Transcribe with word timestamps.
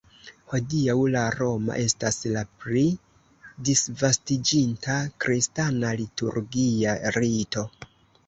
Hodiaŭ 0.51 0.93
la 1.15 1.19
roma 1.33 1.75
estas 1.81 2.15
la 2.37 2.41
pli 2.63 2.83
disvastiĝinta 3.69 4.97
kristana 5.25 5.91
liturgia 6.01 6.97
rito. 7.19 7.67